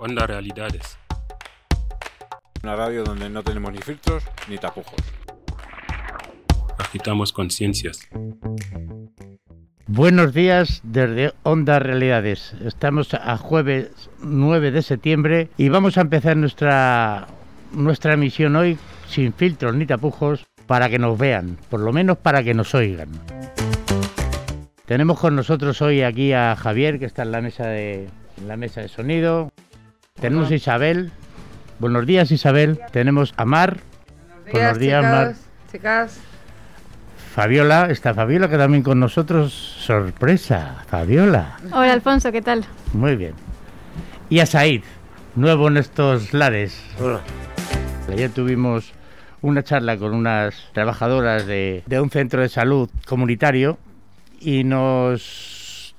[0.00, 0.96] Onda Realidades.
[2.62, 5.00] Una radio donde no tenemos ni filtros ni tapujos.
[6.78, 8.08] Agitamos conciencias.
[9.88, 12.54] Buenos días desde Onda Realidades.
[12.64, 13.90] Estamos a jueves
[14.22, 17.26] 9 de septiembre y vamos a empezar nuestra,
[17.72, 18.78] nuestra emisión hoy
[19.08, 23.08] sin filtros ni tapujos para que nos vean, por lo menos para que nos oigan.
[24.86, 28.08] Tenemos con nosotros hoy aquí a Javier, que está en la mesa de,
[28.38, 29.50] en la mesa de sonido.
[30.20, 31.12] Tenemos a Isabel.
[31.78, 32.80] Buenos días, Isabel.
[32.90, 33.78] Tenemos a Mar.
[34.52, 35.34] Buenos días, Mar.
[35.70, 36.20] Chicas.
[37.34, 39.52] Fabiola, está Fabiola que también con nosotros.
[39.52, 41.56] Sorpresa, Fabiola.
[41.72, 42.64] Hola Alfonso, ¿qué tal?
[42.92, 43.34] Muy bien.
[44.28, 44.82] Y a Said,
[45.36, 46.82] nuevo en estos lares.
[48.10, 48.92] Ayer tuvimos
[49.40, 53.78] una charla con unas trabajadoras de, de un centro de salud comunitario
[54.40, 55.94] y nos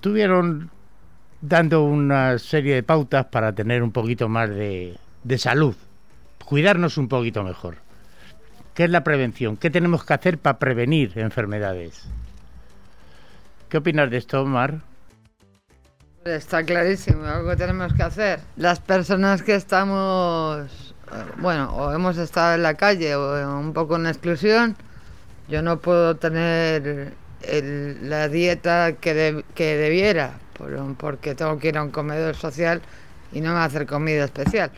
[0.00, 0.70] tuvieron
[1.40, 5.74] dando una serie de pautas para tener un poquito más de, de salud,
[6.44, 7.76] cuidarnos un poquito mejor.
[8.74, 9.56] ¿Qué es la prevención?
[9.56, 12.04] ¿Qué tenemos que hacer para prevenir enfermedades?
[13.68, 14.80] ¿Qué opinas de esto, Mar?
[16.24, 18.40] Está clarísimo, algo tenemos que hacer.
[18.56, 20.94] Las personas que estamos,
[21.38, 24.76] bueno, o hemos estado en la calle o un poco en exclusión,
[25.48, 27.14] yo no puedo tener
[28.02, 32.82] la dieta que, de- que debiera, por- porque tengo que ir a un comedor social
[33.32, 34.70] y no me va a hacer comida especial.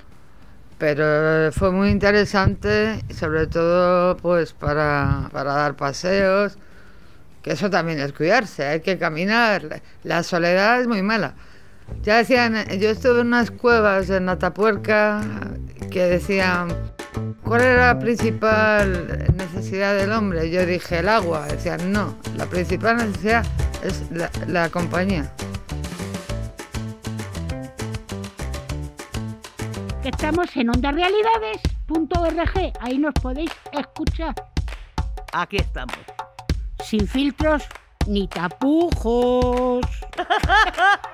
[0.78, 6.56] Pero fue muy interesante, sobre todo pues para, para dar paseos,
[7.42, 11.34] que eso también es cuidarse, hay que caminar, la soledad es muy mala.
[12.02, 15.20] Ya decían, yo estuve en unas cuevas en Atapuerca
[15.90, 16.68] que decían,
[17.42, 20.50] ¿cuál era la principal necesidad del hombre?
[20.50, 21.46] Yo dije, el agua.
[21.48, 23.44] Decían, no, la principal necesidad
[23.82, 24.04] es
[24.48, 25.30] la compañía.
[30.02, 32.72] Que estamos en ondarealidades.org.
[32.80, 34.34] Ahí nos podéis escuchar
[35.32, 35.96] Aquí estamos.
[36.84, 37.62] sin filtros
[38.06, 39.86] ni tapujos.